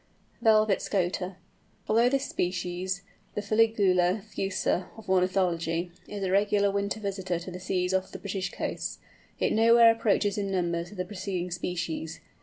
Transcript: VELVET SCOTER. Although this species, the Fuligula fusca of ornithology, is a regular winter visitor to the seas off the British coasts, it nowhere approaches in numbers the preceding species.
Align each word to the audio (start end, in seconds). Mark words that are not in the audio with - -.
VELVET 0.41 0.81
SCOTER. 0.81 1.35
Although 1.87 2.09
this 2.09 2.25
species, 2.27 3.03
the 3.35 3.41
Fuligula 3.43 4.23
fusca 4.23 4.87
of 4.97 5.07
ornithology, 5.07 5.91
is 6.07 6.23
a 6.23 6.31
regular 6.31 6.71
winter 6.71 6.99
visitor 6.99 7.37
to 7.37 7.51
the 7.51 7.59
seas 7.59 7.93
off 7.93 8.11
the 8.11 8.17
British 8.17 8.51
coasts, 8.51 8.97
it 9.39 9.53
nowhere 9.53 9.91
approaches 9.91 10.39
in 10.39 10.49
numbers 10.49 10.89
the 10.89 11.05
preceding 11.05 11.51
species. 11.51 12.19